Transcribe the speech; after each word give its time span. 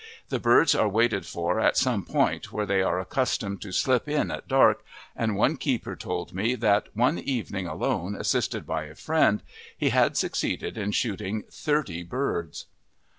The 0.29 0.39
birds 0.39 0.73
are 0.73 0.89
waited 0.89 1.27
for 1.27 1.59
at 1.59 1.77
some 1.77 2.03
point 2.03 2.51
where 2.51 2.65
they 2.65 2.81
are 2.81 2.99
accustomed 2.99 3.61
to 3.61 3.71
slip 3.71 4.09
in 4.09 4.31
at 4.31 4.47
dark, 4.47 4.83
and 5.15 5.35
one 5.35 5.57
keeper 5.57 5.95
told 5.95 6.33
me 6.33 6.55
that 6.55 6.85
on 6.87 6.91
one 6.95 7.19
evening 7.19 7.67
alone 7.67 8.15
assisted 8.15 8.65
by 8.65 8.85
a 8.85 8.95
friend 8.95 9.43
he 9.77 9.89
had 9.89 10.17
succeeded 10.17 10.75
in 10.75 10.91
shooting 10.91 11.43
thirty 11.51 12.01
birds. 12.01 12.65